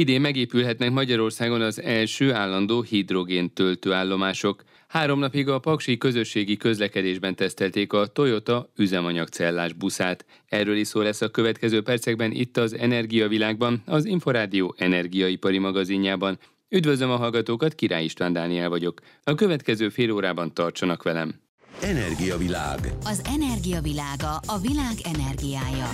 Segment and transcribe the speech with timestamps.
[0.00, 4.64] Idén megépülhetnek Magyarországon az első állandó hidrogén töltőállomások.
[4.88, 10.24] Három napig a Paksi közösségi közlekedésben tesztelték a Toyota üzemanyagcellás buszát.
[10.46, 16.38] Erről is szó lesz a következő percekben itt az Energiavilágban, az Inforádió energiaipari magazinjában.
[16.68, 19.00] Üdvözlöm a hallgatókat, Király István Dániel vagyok.
[19.24, 21.40] A következő fél órában tartsanak velem.
[21.82, 22.78] Energiavilág.
[23.04, 25.90] Az energiavilága a világ energiája.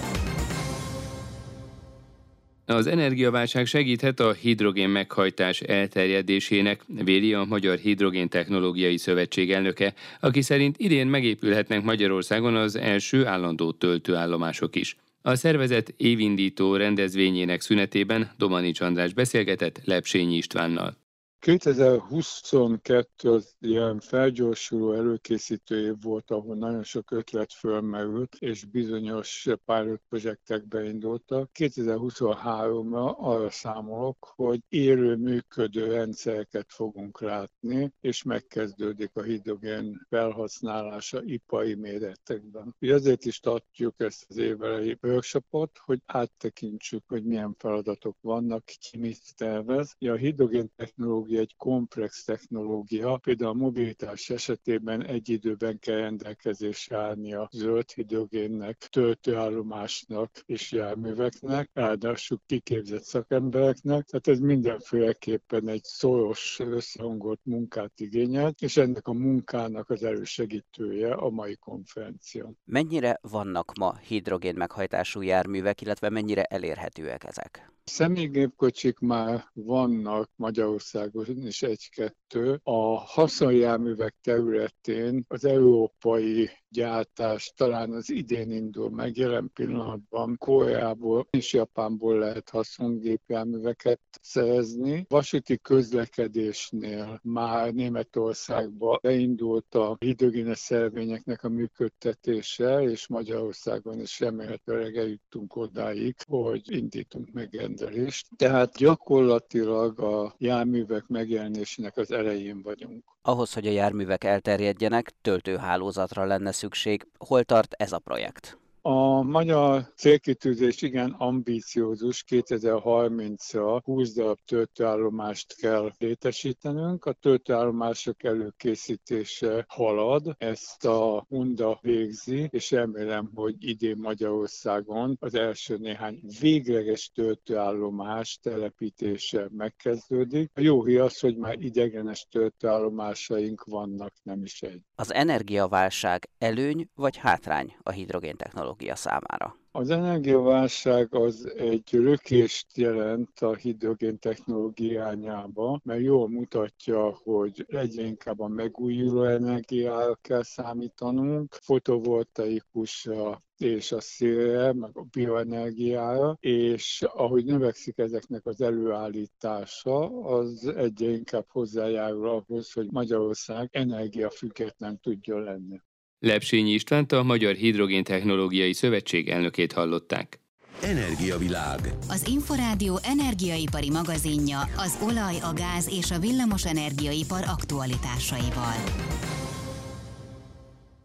[2.66, 10.42] Az energiaválság segíthet a hidrogén meghajtás elterjedésének, véli a Magyar Hidrogén Technológiai Szövetség elnöke, aki
[10.42, 14.96] szerint idén megépülhetnek Magyarországon az első állandó töltőállomások is.
[15.22, 21.05] A szervezet évindító rendezvényének szünetében Domanics András beszélgetett Lepsényi Istvánnal.
[21.46, 30.00] 2022 az ilyen felgyorsuló előkészítő év volt, ahol nagyon sok ötlet fölmerült, és bizonyos pilot
[30.08, 31.50] projektek beindultak.
[31.58, 41.74] 2023-ra arra számolok, hogy élő működő rendszereket fogunk látni, és megkezdődik a hidrogén felhasználása ipari
[41.74, 42.74] méretekben.
[42.78, 49.36] Ezért is tartjuk ezt az évelei workshopot, hogy áttekintsük, hogy milyen feladatok vannak, ki mit
[49.36, 49.96] tervez.
[49.98, 53.16] A hidrogén technológia egy komplex technológia.
[53.16, 61.70] Például a mobilitás esetében egy időben kell rendelkezésre állni a zöld hidrogénnek, töltőállomásnak és járműveknek,
[61.72, 64.04] ráadásul kiképzett szakembereknek.
[64.04, 71.30] Tehát ez mindenféleképpen egy szoros, összehangolt munkát igényel, és ennek a munkának az elősegítője a
[71.30, 72.52] mai konferencia.
[72.64, 77.75] Mennyire vannak ma hidrogén meghajtású járművek, illetve mennyire elérhetőek ezek?
[77.90, 82.60] Személygépkocsik már vannak Magyarországon is egy-kettő.
[82.62, 91.52] A haszonjárművek területén az európai gyártás talán az idén indul meg, jelen pillanatban Koreából és
[91.52, 95.04] Japánból lehet haszongépjárműveket szerezni.
[95.08, 105.56] Vasúti közlekedésnél már Németországban beindult a hidrogénes szervényeknek a működtetése, és Magyarországon is remélhetőleg eljutunk
[105.56, 108.26] odáig, hogy indítunk meg rendelést.
[108.36, 113.04] Tehát gyakorlatilag a járművek megjelenésének az elején vagyunk.
[113.22, 117.06] Ahhoz, hogy a járművek elterjedjenek, töltőhálózatra lenne szükség.
[117.18, 118.58] Hol tart ez a projekt?
[118.88, 127.04] A magyar célkitűzés igen ambíciózus, 2030-ra 20 darab töltőállomást kell létesítenünk.
[127.04, 135.76] A töltőállomások előkészítése halad, ezt a Honda végzi, és remélem, hogy idén Magyarországon az első
[135.76, 140.50] néhány végleges töltőállomás telepítése megkezdődik.
[140.54, 144.80] A jó hír az, hogy már idegenes töltőállomásaink vannak, nem is egy.
[144.94, 148.36] Az energiaválság előny vagy hátrány a hidrogén
[148.76, 148.94] technológia?
[148.96, 149.56] számára?
[149.70, 158.40] Az energiaválság az egy rökést jelent a hidrogén technológiányába, mert jól mutatja, hogy egyre inkább
[158.40, 167.98] a megújuló energiára kell számítanunk, fotovoltaikusra és a szélre, meg a bioenergiára, és ahogy növekszik
[167.98, 175.80] ezeknek az előállítása, az egyre inkább hozzájárul ahhoz, hogy Magyarország energiafüggetlen tudjon lenni.
[176.18, 180.40] Lepsényi Istvánt a Magyar Hidrogéntechnológiai Szövetség elnökét hallották.
[180.82, 181.80] Energiavilág.
[182.08, 188.74] Az Inforádió energiaipari magazinja az olaj, a gáz és a villamos energiaipar aktualitásaival.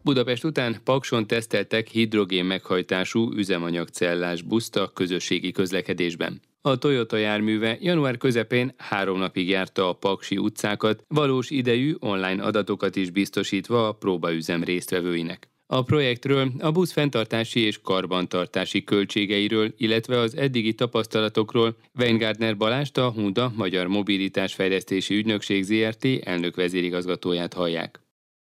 [0.02, 6.40] Budapest után Pakson teszteltek hidrogén meghajtású üzemanyagcellás buszt a közösségi közlekedésben.
[6.64, 12.96] A Toyota járműve január közepén három napig járta a Paksi utcákat, valós idejű online adatokat
[12.96, 15.50] is biztosítva a próbaüzem résztvevőinek.
[15.66, 23.10] A projektről, a busz fenntartási és karbantartási költségeiről, illetve az eddigi tapasztalatokról Weingardner Balást, a
[23.10, 28.00] Hunda Magyar Mobilitás Fejlesztési Ügynökség ZRT elnök vezérigazgatóját hallják.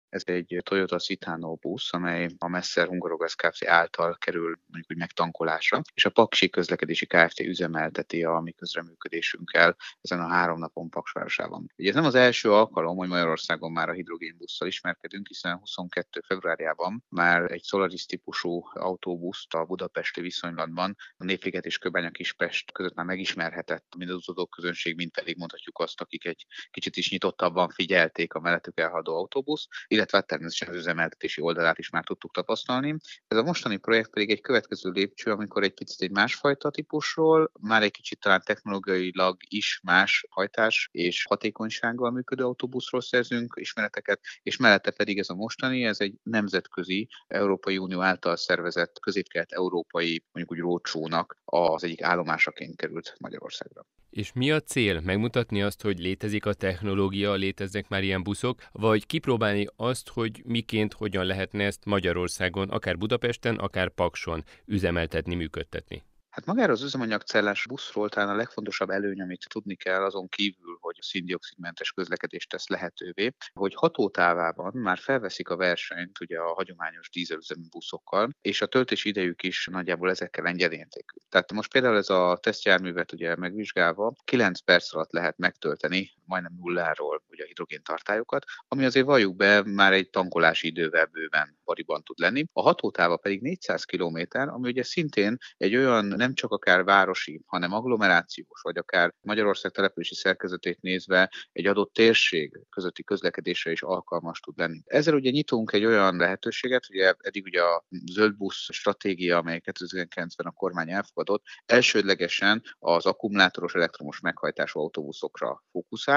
[0.10, 3.66] Ez egy Toyota Citano busz, amely a Messer Hungarogas Kft.
[3.66, 7.40] által kerül mondjuk úgy megtankolásra, és a Paksi közlekedési Kft.
[7.40, 11.72] üzemelteti a mi közreműködésünkkel ezen a három napon Paksvárosában.
[11.78, 16.22] Ugye ez nem az első alkalom, hogy Magyarországon már a hidrogénbusszal ismerkedünk, hiszen 22.
[16.28, 22.96] februárjában már egy Solaris típusú autóbuszt a budapesti viszonylatban a Népliget és Köbánya Kispest között
[22.96, 27.70] már megismerhetett mind az utazók közönség, mint pedig mondhatjuk azt, akik egy kicsit is nyitottabban
[27.70, 29.68] figyelték a mellettük elhaladó autóbusz,
[29.98, 32.96] illetve természetesen az üzemeltetési oldalát is már tudtuk tapasztalni.
[33.28, 37.84] Ez a mostani projekt pedig egy következő lépcső, amikor egy picit egy másfajta típusról, már
[37.84, 44.92] egy kicsit talán technológiailag is más hajtás és hatékonysággal működő autóbuszról szerzünk ismereteket, és mellette
[44.92, 50.64] pedig ez a mostani, ez egy nemzetközi Európai Unió által szervezett közép európai mondjuk úgy
[50.64, 53.86] rócsónak az egyik állomásaként került Magyarországra.
[54.10, 55.00] És mi a cél?
[55.00, 60.94] Megmutatni azt, hogy létezik a technológia, léteznek már ilyen buszok, vagy kipróbálni azt, hogy miként,
[60.94, 66.04] hogyan lehetne ezt Magyarországon, akár Budapesten, akár Pakson üzemeltetni, működtetni?
[66.38, 70.96] Hát magáról az üzemanyagcellás buszról talán a legfontosabb előny, amit tudni kell azon kívül, hogy
[71.00, 77.68] a szindioxidmentes közlekedést tesz lehetővé, hogy hatótávában már felveszik a versenyt ugye a hagyományos dízelüzemű
[77.70, 81.18] buszokkal, és a töltési idejük is nagyjából ezekkel engedélyértékű.
[81.30, 87.24] Tehát most például ez a tesztjárművet ugye megvizsgálva 9 perc alatt lehet megtölteni majdnem nulláról
[87.30, 92.20] ugye a hidrogén tartályokat, ami azért valljuk be már egy tankolási idővel bőven pariban tud
[92.20, 92.46] lenni.
[92.54, 97.74] A hatótáva pedig 400 km, ami ugye szintén egy olyan nem csak akár városi, hanem
[97.74, 104.58] agglomerációs, vagy akár Magyarország települési szerkezetét nézve egy adott térség közötti közlekedésre is alkalmas tud
[104.58, 104.82] lenni.
[104.86, 110.46] Ezzel ugye nyitunk egy olyan lehetőséget, ugye eddig ugye a zöld busz stratégia, amely 2009-ben
[110.46, 115.64] a kormány elfogadott, elsődlegesen az akkumulátoros elektromos meghajtású autóbuszokra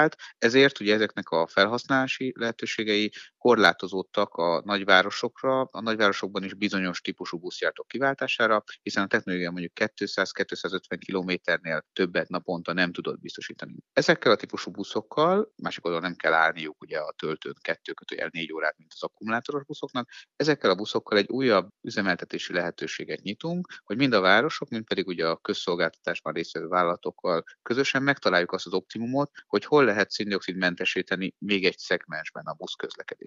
[0.00, 7.38] fókuszált, ezért ugye ezeknek a felhasználási lehetőségei korlátozódtak a nagyvárosokra, a nagyvárosokban is bizonyos típusú
[7.38, 13.74] buszjártók kiváltására, hiszen a technológia mondjuk 200-250 kilométernél többet naponta nem tudod biztosítani.
[13.92, 18.52] Ezekkel a típusú buszokkal, másik oldalon nem kell állniuk ugye a töltőn kettő kötőjel négy
[18.52, 24.12] órát, mint az akkumulátoros buszoknak, ezekkel a buszokkal egy újabb üzemeltetési lehetőséget nyitunk, hogy mind
[24.12, 29.64] a városok, mind pedig ugye a közszolgáltatásban résztvevő vállalatokkal közösen megtaláljuk azt az optimumot, hogy
[29.64, 32.54] hol lehet szindioxidmentesíteni még egy szegmensben a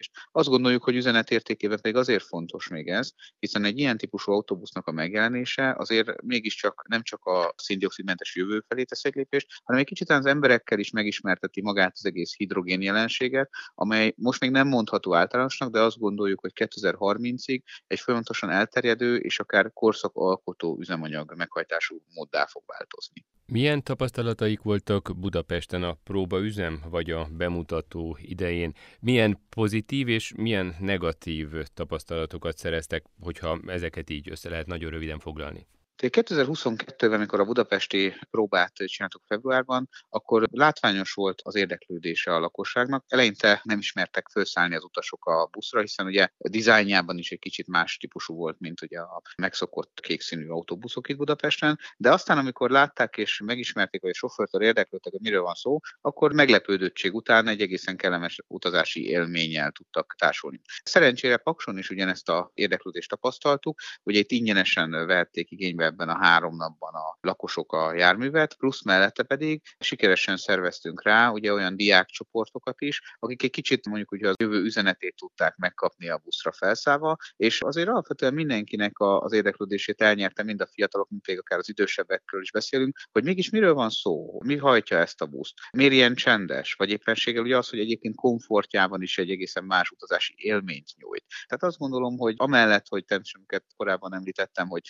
[0.03, 0.11] buszközlekedést.
[0.31, 4.91] Azt gondoljuk, hogy üzenetértékében pedig azért fontos még ez, hiszen egy ilyen típusú autóbusznak a
[4.91, 10.09] megjelenése azért mégiscsak nem csak a szindioxidmentes jövő felé tesz egy lépést, hanem egy kicsit
[10.09, 15.71] az emberekkel is megismerteti magát az egész hidrogén jelenséget, amely most még nem mondható általánosnak,
[15.71, 22.63] de azt gondoljuk, hogy 2030-ig egy folyamatosan elterjedő és akár korszakalkotó üzemanyag meghajtású móddá fog
[22.65, 23.25] változni.
[23.45, 28.73] Milyen tapasztalataik voltak Budapesten a próbaüzem vagy a bemutató idején?
[28.99, 35.67] Milyen pozitív és milyen negatív tapasztalatokat szereztek, hogyha ezeket így össze lehet nagyon röviden foglalni?
[35.97, 43.05] 2022-ben, amikor a budapesti próbát csináltuk februárban, akkor látványos volt az érdeklődése a lakosságnak.
[43.07, 47.67] Eleinte nem ismertek felszállni az utasok a buszra, hiszen ugye a dizájnjában is egy kicsit
[47.67, 53.17] más típusú volt, mint ugye a megszokott kékszínű autóbuszok itt Budapesten, de aztán, amikor látták
[53.17, 57.97] és megismerték, hogy a sofőrtől érdeklődtek, hogy miről van szó, akkor meglepődöttség után egy egészen
[57.97, 60.61] kellemes utazási élménnyel tudtak társulni.
[60.83, 66.55] Szerencsére Pakson is ugyanezt a érdeklődést tapasztaltuk, ugye itt ingyenesen vették igénybe ebben a három
[66.55, 73.01] napban a lakosok a járművet, plusz mellette pedig sikeresen szerveztünk rá ugye olyan diákcsoportokat is,
[73.19, 77.87] akik egy kicsit mondjuk ugye az jövő üzenetét tudták megkapni a buszra felszállva, és azért
[77.87, 82.97] alapvetően mindenkinek az érdeklődését elnyerte, mind a fiatalok, mind pedig akár az idősebbekről is beszélünk,
[83.11, 87.43] hogy mégis miről van szó, mi hajtja ezt a buszt, miért ilyen csendes, vagy éppenséggel
[87.43, 91.25] ugye az, hogy egyébként komfortjában is egy egészen más utazási élményt nyújt.
[91.47, 94.81] Tehát azt gondolom, hogy amellett, hogy természetesen korábban említettem, hogy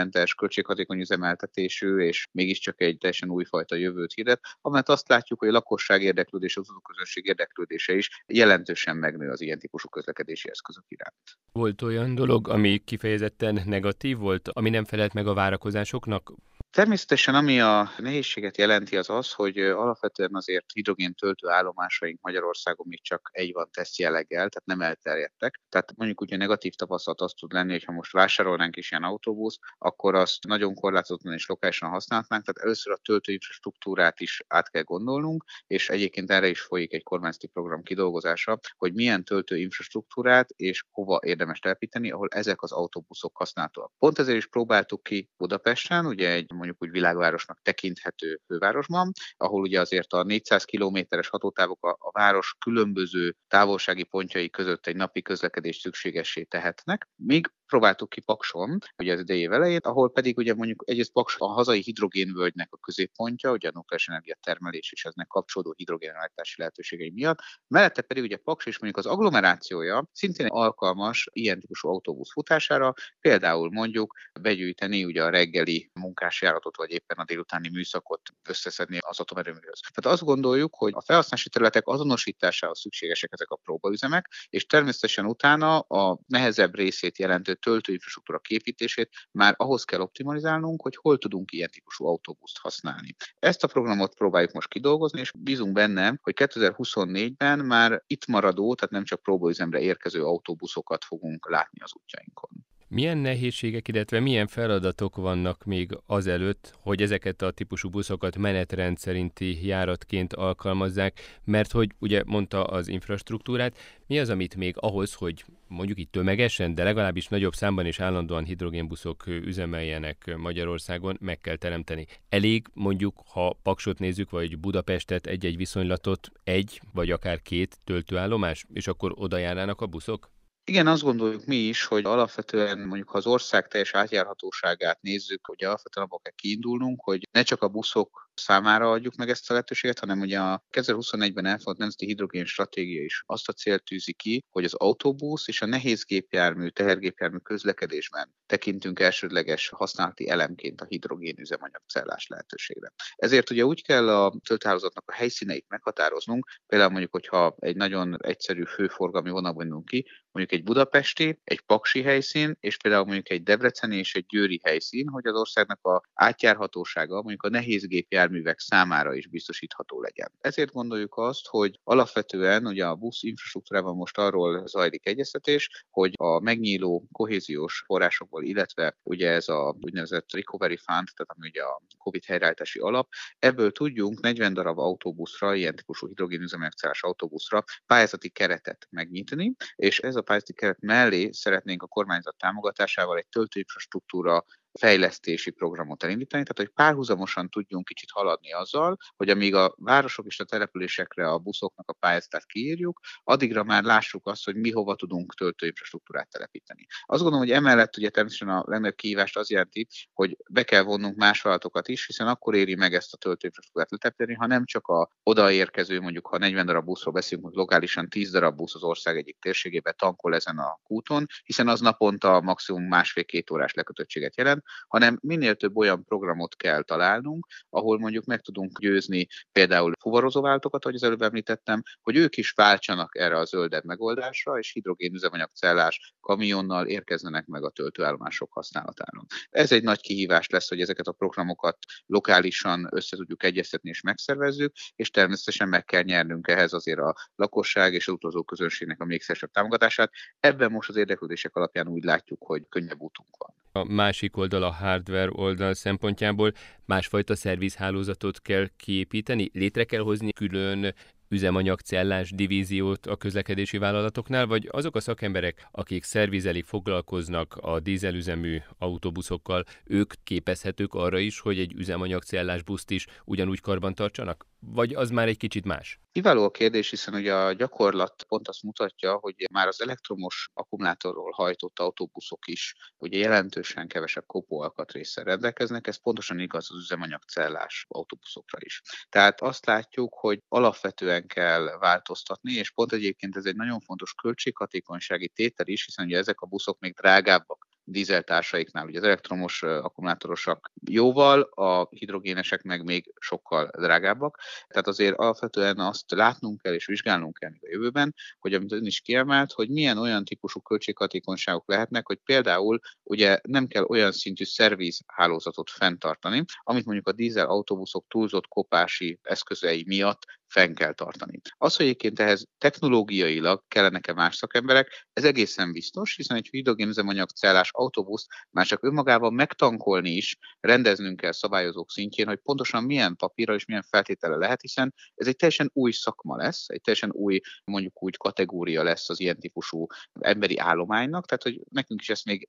[0.00, 5.52] széndiokszidmentes, költséghatékony üzemeltetésű, és mégiscsak egy teljesen újfajta jövőt hirdet, amellett azt látjuk, hogy a
[5.52, 11.38] lakosság érdeklődése, az közönség érdeklődése is jelentősen megnő az ilyen típusú közlekedési eszközök iránt.
[11.52, 16.32] Volt olyan dolog, ami kifejezetten negatív volt, ami nem felelt meg a várakozásoknak?
[16.72, 23.02] Természetesen ami a nehézséget jelenti az az, hogy alapvetően azért hidrogén töltő állomásaink Magyarországon még
[23.02, 25.60] csak egy van teszt jelleggel, tehát nem elterjedtek.
[25.68, 29.58] Tehát mondjuk ugye negatív tapasztalat az tud lenni, hogy ha most vásárolnánk is ilyen autóbusz,
[29.78, 34.82] akkor azt nagyon korlátozottan és lokálisan használhatnánk, tehát először a töltő infrastruktúrát is át kell
[34.82, 40.84] gondolnunk, és egyébként erre is folyik egy kormányzati program kidolgozása, hogy milyen töltő infrastruktúrát és
[40.90, 43.92] hova érdemes telepíteni, ahol ezek az autóbuszok használhatóak.
[43.98, 49.80] Pont ezért is próbáltuk ki Budapesten, ugye egy mondjuk úgy világvárosnak tekinthető fővárosban, ahol ugye
[49.80, 55.76] azért a 400 kilométeres hatótávok a, a város különböző távolsági pontjai között egy napi közlekedés
[55.76, 61.12] szükségessé tehetnek, míg próbáltuk ki Pakson, ugye az idei elején, ahol pedig ugye mondjuk egyrészt
[61.12, 66.54] Paks a hazai hidrogénvölgynek a középpontja, ugye a nukleáris energia termelés és eznek kapcsolódó hidrogénellátási
[66.58, 72.32] lehetőségei miatt, mellette pedig ugye Paks és mondjuk az agglomerációja szintén alkalmas ilyen típusú autóbusz
[72.32, 79.20] futására, például mondjuk begyűjteni ugye a reggeli munkásjáratot, vagy éppen a délutáni műszakot összeszedni az
[79.20, 79.80] atomerőműhöz.
[79.80, 85.78] Tehát azt gondoljuk, hogy a felhasználási területek azonosításához szükségesek ezek a próbaüzemek, és természetesen utána
[85.78, 92.06] a nehezebb részét jelentő töltőinfrastruktúra képítését már ahhoz kell optimalizálnunk, hogy hol tudunk ilyen típusú
[92.06, 93.14] autóbuszt használni.
[93.38, 98.94] Ezt a programot próbáljuk most kidolgozni, és bízunk benne, hogy 2024-ben már itt maradó, tehát
[98.94, 102.50] nem csak próbaüzemre érkező autóbuszokat fogunk látni az útjainkon.
[102.92, 109.66] Milyen nehézségek, illetve milyen feladatok vannak még azelőtt, hogy ezeket a típusú buszokat menetrend szerinti
[109.66, 115.98] járatként alkalmazzák, mert hogy ugye mondta az infrastruktúrát, mi az, amit még ahhoz, hogy mondjuk
[115.98, 122.06] itt tömegesen, de legalábbis nagyobb számban és állandóan hidrogénbuszok üzemeljenek Magyarországon, meg kell teremteni.
[122.28, 128.86] Elég mondjuk, ha Paksot nézzük, vagy Budapestet, egy-egy viszonylatot, egy vagy akár két töltőállomás, és
[128.86, 130.30] akkor oda a buszok?
[130.64, 135.64] Igen, azt gondoljuk mi is, hogy alapvetően mondjuk ha az ország teljes átjárhatóságát nézzük, hogy
[135.64, 139.98] alapvetően abból kell kiindulnunk, hogy ne csak a buszok számára adjuk meg ezt a lehetőséget,
[139.98, 144.64] hanem ugye a 2021-ben elfogadott Nemzeti Hidrogén Stratégia is azt a célt tűzi ki, hogy
[144.64, 152.26] az autóbusz és a nehéz gépjármű, tehergépjármű közlekedésben tekintünk elsődleges használati elemként a hidrogén üzemanyagcellás
[152.26, 152.92] lehetőségre.
[153.14, 158.64] Ezért ugye úgy kell a töltőhálózatnak a helyszíneit meghatároznunk, például mondjuk, hogyha egy nagyon egyszerű
[158.64, 163.96] főforgalmi vonalban indulunk ki, mondjuk egy budapesti, egy paksi helyszín, és például mondjuk egy debreceni
[163.96, 167.86] és egy győri helyszín, hogy az országnak a átjárhatósága mondjuk a nehéz
[168.30, 170.32] gépjárművek számára is biztosítható legyen.
[170.40, 176.40] Ezért gondoljuk azt, hogy alapvetően ugye a busz infrastruktúrában most arról zajlik egyeztetés, hogy a
[176.40, 182.24] megnyíló kohéziós forrásokból, illetve ugye ez a úgynevezett Recovery Fund, tehát ami ugye a COVID
[182.24, 183.08] helyreállítási alap,
[183.38, 190.22] ebből tudjunk 40 darab autóbuszra, ilyen típusú hidrogénüzemanyagcellás autóbuszra pályázati keretet megnyitni, és ez a
[190.22, 194.44] pályázati keret mellé szeretnénk a kormányzat támogatásával egy töltőinfrastruktúra
[194.78, 200.40] fejlesztési programot elindítani, tehát hogy párhuzamosan tudjunk kicsit haladni azzal, hogy amíg a városok és
[200.40, 205.34] a településekre a buszoknak a pályázatát kiírjuk, addigra már lássuk azt, hogy mi hova tudunk
[205.34, 206.86] töltőinfrastruktúrát telepíteni.
[207.06, 211.16] Azt gondolom, hogy emellett ugye természetesen a legnagyobb kihívást az jelenti, hogy be kell vonnunk
[211.16, 215.10] más vállalatokat is, hiszen akkor éri meg ezt a töltőinfrastruktúrát letelepíteni, ha nem csak a
[215.22, 219.38] odaérkező, mondjuk ha 40 darab buszról beszélünk, hogy lokálisan 10 darab busz az ország egyik
[219.40, 225.54] térségébe tankol ezen a kúton, hiszen az naponta maximum másfél-két órás lekötöttséget jelent, hanem minél
[225.54, 231.02] több olyan programot kell találnunk, ahol mondjuk meg tudunk győzni például fuvarozó váltokat, ahogy az
[231.02, 237.46] előbb említettem, hogy ők is váltsanak erre a zöldebb megoldásra, és hidrogén üzemanyagcellás kamionnal érkezzenek
[237.46, 239.24] meg a töltőállomások használatára.
[239.50, 244.72] Ez egy nagy kihívás lesz, hogy ezeket a programokat lokálisan össze tudjuk egyeztetni és megszervezzük,
[244.96, 249.22] és természetesen meg kell nyernünk ehhez azért a lakosság és az utazó közönségnek a még
[249.52, 250.10] támogatását.
[250.40, 253.54] Ebben most az érdeklődések alapján úgy látjuk, hogy könnyebb útunk van.
[253.80, 256.52] A másik oldal a hardware oldal szempontjából
[256.84, 260.94] másfajta szervizhálózatot kell kiépíteni, létre kell hozni külön
[261.28, 269.64] üzemanyagcellás divíziót a közlekedési vállalatoknál, vagy azok a szakemberek, akik szervizelik, foglalkoznak a dízelüzemű autóbuszokkal,
[269.84, 274.49] ők képezhetők arra is, hogy egy üzemanyagcellás buszt is ugyanúgy karban tartsanak?
[274.60, 276.00] Vagy az már egy kicsit más?
[276.12, 281.30] Kiváló a kérdés, hiszen ugye a gyakorlat pont azt mutatja, hogy már az elektromos akkumulátorról
[281.30, 288.82] hajtott autóbuszok is ugye jelentősen kevesebb kopóalkatrészsel rendelkeznek, ez pontosan igaz az üzemanyagcellás autóbuszokra is.
[289.08, 295.28] Tehát azt látjuk, hogy alapvetően kell változtatni, és pont egyébként ez egy nagyon fontos költséghatékonysági
[295.28, 301.40] tétel is, hiszen ugye ezek a buszok még drágábbak dízeltársaiknál, ugye az elektromos akkumulátorosak jóval,
[301.40, 304.38] a hidrogénesek meg még sokkal drágábbak.
[304.68, 309.00] Tehát azért alapvetően azt látnunk kell és vizsgálnunk kell a jövőben, hogy amit ön is
[309.00, 315.70] kiemelt, hogy milyen olyan típusú költséghatékonyságok lehetnek, hogy például ugye nem kell olyan szintű szervizhálózatot
[315.70, 321.40] fenntartani, amit mondjuk a dízel autóbuszok túlzott kopási eszközei miatt fenn kell tartani.
[321.58, 328.26] Az, hogy egyébként ehhez technológiailag kellenek-e más szakemberek, ez egészen biztos, hiszen egy hidrogénüzemanyagcellás autóbusz
[328.50, 333.84] már csak önmagában megtankolni is rendeznünk kell szabályozók szintjén, hogy pontosan milyen papírra és milyen
[333.90, 338.82] feltétele lehet, hiszen ez egy teljesen új szakma lesz, egy teljesen új, mondjuk úgy kategória
[338.82, 339.86] lesz az ilyen típusú
[340.20, 342.46] emberi állománynak, tehát hogy nekünk is ezt még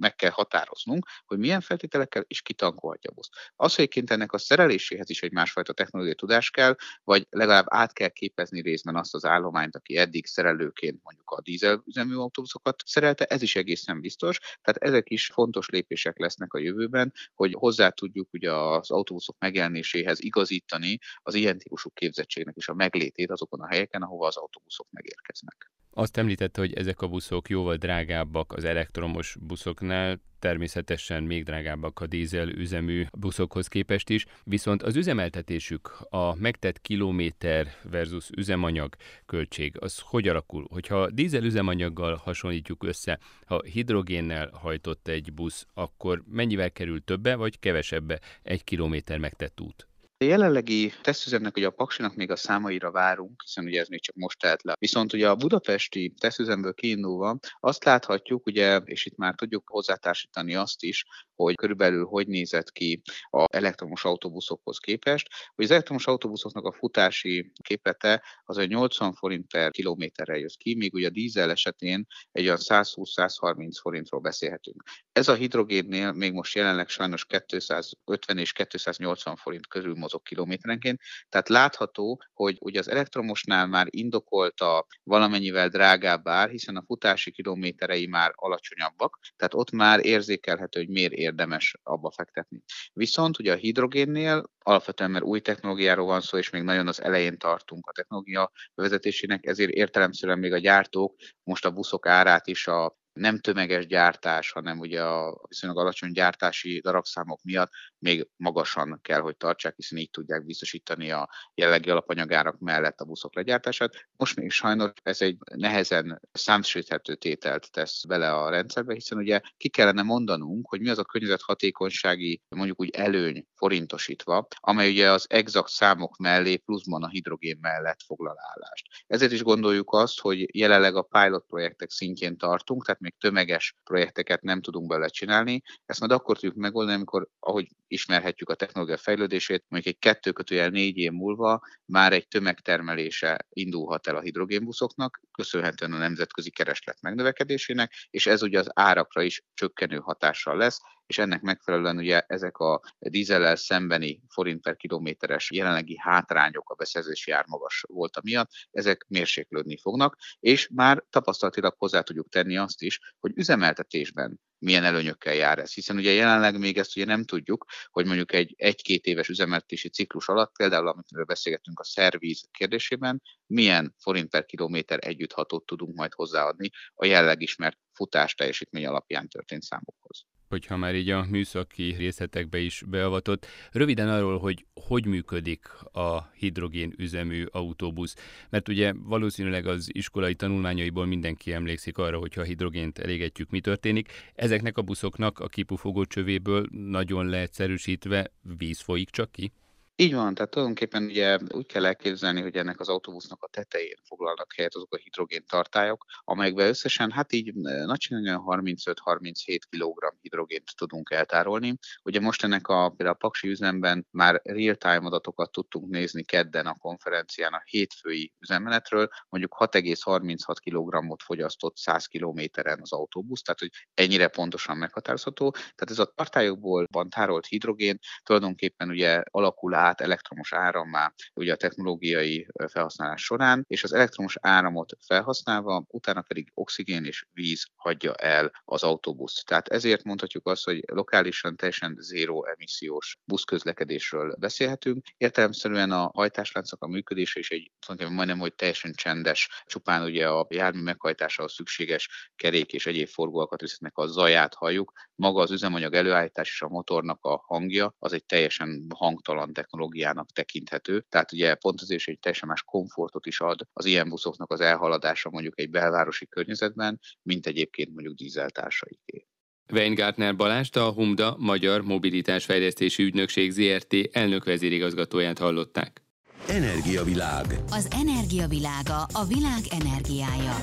[0.00, 3.28] meg kell határoznunk, hogy milyen feltételekkel is kitankolhatja a busz.
[3.56, 8.08] Az, hogy ennek a szereléséhez is egy másfajta technológiai tudás kell, vagy legalább át kell
[8.08, 13.56] képezni részben azt az állományt, aki eddig szerelőként mondjuk a dízelüzemű autóbuszokat szerelte, ez is
[13.56, 14.38] egészen biztos.
[14.38, 20.20] Tehát ezek is fontos lépések lesznek a jövőben, hogy hozzá tudjuk ugye az autóbuszok megjelenéséhez
[20.20, 25.70] igazítani az ilyen típusú képzettségnek is a meglétét azokon a helyeken, ahova az autóbuszok megérkeznek.
[25.94, 32.06] Azt említette, hogy ezek a buszok jóval drágábbak az elektromos buszoknál, természetesen még drágábbak a
[32.06, 38.94] dízel üzemű buszokhoz képest is, viszont az üzemeltetésük, a megtett kilométer versus üzemanyag
[39.26, 40.66] költség, az hogy alakul?
[40.70, 47.58] Hogyha dízel üzemanyaggal hasonlítjuk össze, ha hidrogénnel hajtott egy busz, akkor mennyivel kerül többe vagy
[47.58, 49.86] kevesebbe egy kilométer megtett út?
[50.22, 54.14] A jelenlegi tesztüzemnek ugye a Paksinak még a számaira várunk, hiszen ugye ez még csak
[54.14, 54.74] most telt le.
[54.78, 60.82] Viszont ugye a budapesti tesztüzemből kiindulva azt láthatjuk, ugye, és itt már tudjuk hozzátársítani azt
[60.82, 66.72] is, hogy körülbelül hogy nézett ki a elektromos autóbuszokhoz képest, hogy az elektromos autóbuszoknak a
[66.72, 72.06] futási képete az egy 80 forint per kilométerre jött ki, míg ugye a dízel esetén
[72.32, 74.82] egy olyan 120-130 forintról beszélhetünk.
[75.12, 81.48] Ez a hidrogénnél még most jelenleg sajnos 250 és 280 forint közül mozog kilométerenként, tehát
[81.48, 88.32] látható, hogy ugye az elektromosnál már indokolta valamennyivel drágább ár, hiszen a futási kilométerei már
[88.34, 92.62] alacsonyabbak, tehát ott már érzékelhető, hogy miért érdemes abba fektetni.
[92.92, 97.38] Viszont ugye a hidrogénnél alapvetően, mert új technológiáról van szó, és még nagyon az elején
[97.38, 103.00] tartunk a technológia bevezetésének, ezért értelemszerűen még a gyártók most a buszok árát is a
[103.12, 109.36] nem tömeges gyártás, hanem ugye a viszonylag alacsony gyártási darabszámok miatt még magasan kell, hogy
[109.36, 114.08] tartsák, hiszen így tudják biztosítani a jelenlegi alapanyagárak mellett a buszok legyártását.
[114.16, 119.68] Most még sajnos ez egy nehezen számsíthető tételt tesz bele a rendszerbe, hiszen ugye ki
[119.68, 125.68] kellene mondanunk, hogy mi az a környezethatékonysági, mondjuk úgy előny forintosítva, amely ugye az exakt
[125.68, 128.86] számok mellé pluszban a hidrogén mellett foglal állást.
[129.06, 134.42] Ezért is gondoljuk azt, hogy jelenleg a pilot projektek szintjén tartunk, tehát még tömeges projekteket
[134.42, 135.62] nem tudunk bele csinálni.
[135.86, 140.68] Ezt majd akkor tudjuk megoldani, amikor, ahogy ismerhetjük a technológia fejlődését, mondjuk egy kettő kötőjel
[140.68, 147.92] négy év múlva már egy tömegtermelése indulhat el a hidrogénbuszoknak, köszönhetően a nemzetközi kereslet megnövekedésének,
[148.10, 152.80] és ez ugye az árakra is csökkenő hatással lesz, és ennek megfelelően ugye ezek a
[152.98, 159.78] dízellel szembeni forint per kilométeres jelenlegi hátrányok a beszerzési ár magas volt miatt, ezek mérséklődni
[159.78, 165.74] fognak, és már tapasztalatilag hozzá tudjuk tenni azt is, hogy üzemeltetésben milyen előnyökkel jár ez.
[165.74, 170.28] Hiszen ugye jelenleg még ezt ugye nem tudjuk, hogy mondjuk egy egy-két éves üzemeltetési ciklus
[170.28, 176.70] alatt, például amiről beszélgettünk a szervíz kérdésében, milyen forint per kilométer együtthatót tudunk majd hozzáadni
[176.94, 182.82] a jelleg ismert futás teljesítmény alapján történt számokhoz hogyha már így a műszaki részletekbe is
[182.86, 183.46] beavatott.
[183.70, 188.16] Röviden arról, hogy hogy működik a hidrogén üzemű autóbusz,
[188.50, 194.12] mert ugye valószínűleg az iskolai tanulmányaiból mindenki emlékszik arra, hogyha a hidrogént elégetjük, mi történik.
[194.34, 199.52] Ezeknek a buszoknak a kipufogó csövéből nagyon leegyszerűsítve víz folyik csak ki?
[199.96, 204.52] Így van, tehát tulajdonképpen ugye úgy kell elképzelni, hogy ennek az autóbusznak a tetején foglalnak
[204.56, 211.78] helyet azok a hidrogén tartályok, amelyekben összesen hát így nagyságrendileg 35-37 kg hidrogént tudunk eltárolni.
[212.02, 216.78] Ugye most ennek a például a Paksi üzemben már real-time adatokat tudtunk nézni kedden a
[216.78, 224.28] konferencián a hétfői üzemmenetről, mondjuk 6,36 kg-ot fogyasztott 100 kilométeren az autóbusz, tehát hogy ennyire
[224.28, 225.50] pontosan meghatározható.
[225.50, 231.56] Tehát ez a tartályokból van tárolt hidrogén tulajdonképpen ugye alakul át elektromos árammá ugye a
[231.56, 238.50] technológiai felhasználás során, és az elektromos áramot felhasználva, utána pedig oxigén és víz hagyja el
[238.64, 239.42] az autóbusz.
[239.44, 245.06] Tehát ezért mondhatjuk azt, hogy lokálisan teljesen zéró emissziós buszközlekedésről beszélhetünk.
[245.16, 247.70] Értelemszerűen a hajtásláncok a működése is egy
[248.10, 254.06] majdnem, hogy teljesen csendes, csupán ugye a jármű meghajtásához szükséges kerék és egyéb forgóalkatrészeknek a
[254.06, 254.92] zaját halljuk.
[255.14, 260.30] Maga az üzemanyag előállítás és a motornak a hangja az egy teljesen hangtalan technológia technológiának
[260.30, 261.04] tekinthető.
[261.08, 264.60] Tehát ugye pont azért is egy teljesen más komfortot is ad az ilyen buszoknak az
[264.60, 269.26] elhaladása mondjuk egy belvárosi környezetben, mint egyébként mondjuk dízeltársaiké.
[269.72, 276.02] Weingartner Balást, a Humda Magyar Mobilitásfejlesztési Ügynökség ZRT elnök vezérigazgatóját hallották.
[276.48, 277.46] Energiavilág.
[277.70, 280.56] Az energiavilága a világ energiája.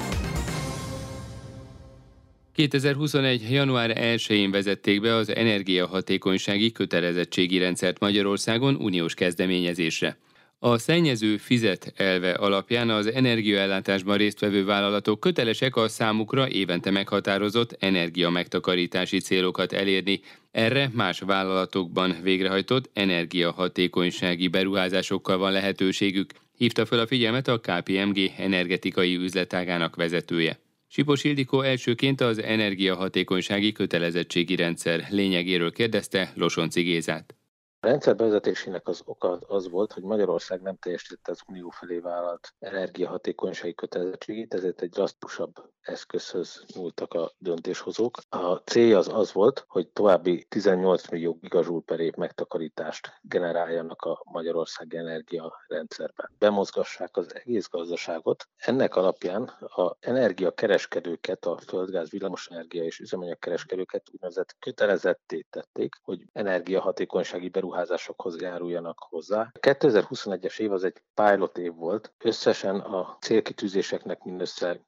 [2.60, 3.52] 2021.
[3.52, 10.18] január 1-én vezették be az energiahatékonysági kötelezettségi rendszert Magyarországon uniós kezdeményezésre.
[10.60, 18.30] A szennyező fizet elve alapján az energiaellátásban résztvevő vállalatok kötelesek a számukra évente meghatározott energia
[18.30, 20.20] megtakarítási célokat elérni.
[20.52, 29.16] Erre más vállalatokban végrehajtott energiahatékonysági beruházásokkal van lehetőségük, hívta fel a figyelmet a KPMG energetikai
[29.16, 30.60] üzletágának vezetője.
[30.92, 37.36] Sipos Ildikó elsőként az energiahatékonysági kötelezettségi rendszer lényegéről kérdezte Losonci Gézát.
[37.80, 42.54] A rendszer bevezetésének az oka az volt, hogy Magyarország nem teljesítette az Unió felé vállalt
[42.60, 45.54] energiahatékonysági kötelezettségét, ezért egy drasztikusabb
[45.90, 48.18] eszközhöz nyúltak a döntéshozók.
[48.30, 54.22] A célja az az volt, hogy további 18 millió gigazsúl per év megtakarítást generáljanak a
[54.32, 54.88] Magyarország
[55.68, 56.32] rendszerben.
[56.40, 58.48] Bemozgassák az egész gazdaságot.
[58.58, 68.42] Ennek alapján a energiakereskedőket, a földgáz, villamosenergia és üzemanyagkereskedőket úgynevezett kötelezetté tették, hogy energiahatékonysági beruházásokhoz
[68.42, 69.52] járuljanak hozzá.
[69.60, 74.80] 2021-es év az egy pilot év volt, összesen a célkitűzéseknek mindössze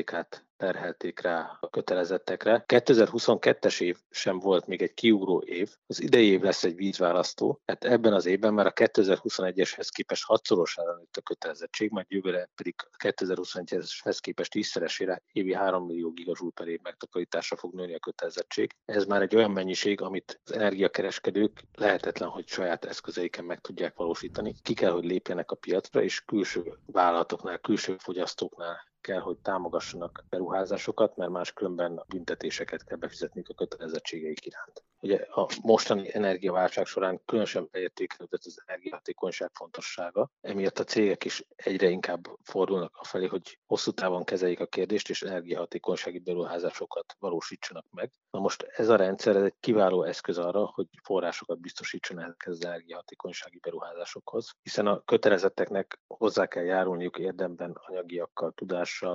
[0.00, 2.64] 3%-át terhelték rá a kötelezettekre.
[2.66, 7.84] 2022-es év sem volt még egy kiugró év, az idei év lesz egy vízválasztó, hát
[7.84, 12.96] ebben az évben már a 2021-eshez képest hatszorosára nőtt a kötelezettség, majd jövőre pedig a
[12.96, 18.74] 2021-eshez képest tízszeresére évi 3 millió gigazsúl per év megtakarításra fog nőni a kötelezettség.
[18.84, 24.54] Ez már egy olyan mennyiség, amit az energiakereskedők lehetetlen, hogy saját eszközeiken meg tudják valósítani.
[24.62, 31.16] Ki kell, hogy lépjenek a piacra, és külső vállalatoknál, külső fogyasztóknál kell, hogy támogassanak beruházásokat,
[31.16, 34.84] mert máskülönben büntetéseket kell befizetni a kötelezettségeik iránt.
[35.02, 41.88] Ugye a mostani energiaválság során különösen beértékelődött az energiahatékonyság fontossága, emiatt a cégek is egyre
[41.88, 48.10] inkább fordulnak a felé, hogy hosszú távon kezeljék a kérdést, és energiahatékonysági beruházásokat valósítsanak meg.
[48.30, 52.64] Na most ez a rendszer ez egy kiváló eszköz arra, hogy forrásokat biztosítson ezekhez az
[52.64, 58.52] energiahatékonysági beruházásokhoz, hiszen a kötelezetteknek hozzá kell járulniuk érdemben anyagiakkal,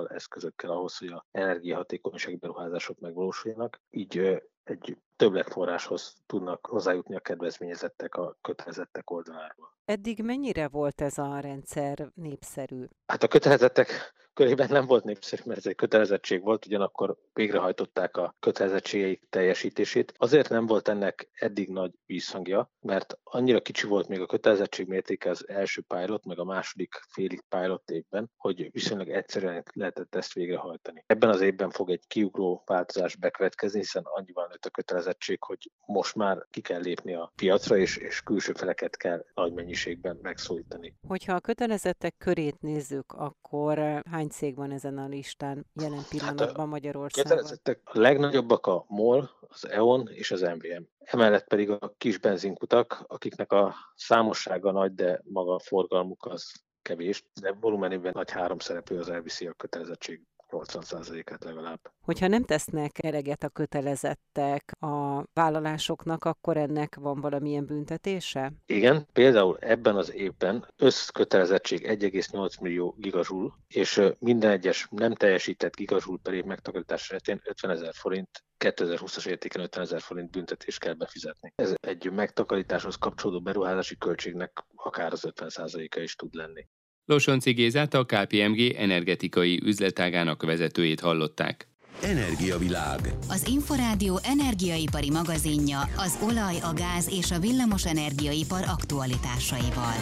[0.08, 3.80] eszközökkel ahhoz, hogy a energiahatékonysági beruházások megvalósuljanak.
[3.90, 9.74] Így egy többletforráshoz tudnak hozzájutni a kedvezményezettek a kötelezettek oldaláról.
[9.84, 12.84] Eddig mennyire volt ez a rendszer népszerű?
[13.06, 18.34] Hát a kötelezettek körében nem volt népszerű, mert ez egy kötelezettség volt, ugyanakkor végrehajtották a
[18.40, 20.14] kötelezettségeik teljesítését.
[20.16, 25.30] Azért nem volt ennek eddig nagy vízhangja, mert annyira kicsi volt még a kötelezettség mértéke
[25.30, 31.04] az első pilot, meg a második félig pilot évben, hogy viszonylag egyszerűen lehetett ezt végrehajtani.
[31.06, 34.70] Ebben az évben fog egy kiugró változás bekövetkezni, hiszen annyival nőtt a
[35.06, 39.52] kötelezettség, hogy most már ki kell lépni a piacra, és, és külső feleket kell nagy
[39.52, 40.96] mennyiségben megszólítani.
[41.08, 46.56] Hogyha a kötelezettek körét nézzük, akkor hány cég van ezen a listán jelen pillanatban hát
[46.58, 47.30] a Magyarországon?
[47.30, 50.82] Kötelezettek a legnagyobbak a MOL, az EON és az MVM.
[50.98, 57.24] Emellett pedig a kis benzinkutak, akiknek a számossága nagy, de maga a forgalmuk az kevés,
[57.40, 61.80] de volumenében nagy három szereplő az elviszi a kötelezettség 80%-át legalább.
[62.00, 68.52] Hogyha nem tesznek eleget a kötelezettek a vállalásoknak, akkor ennek van valamilyen büntetése?
[68.66, 76.18] Igen, például ebben az évben összkötelezettség 1,8 millió gigazsul, és minden egyes nem teljesített gigazsul
[76.22, 81.52] per év megtakarítás esetén 50 ezer forint 2020-as értéken 50 ezer forint büntetést kell befizetni.
[81.54, 86.66] Ez egy megtakarításhoz kapcsolódó beruházási költségnek akár az 50%-a is tud lenni.
[87.06, 91.68] Losonci Gézát a KPMG energetikai üzletágának vezetőjét hallották.
[92.02, 93.00] Energiavilág.
[93.28, 99.94] Az Inforádió energiaipari magazinja az olaj, a gáz és a villamos energiaipar aktualitásaival.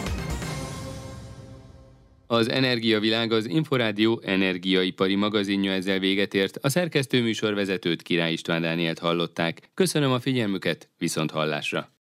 [2.27, 6.57] Az Energiavilág az Inforádió energiaipari magazinja ezzel véget ért.
[6.61, 9.69] A szerkesztő műsorvezetőt Király István Dánielt hallották.
[9.73, 11.94] Köszönöm a figyelmüket, viszont hallásra!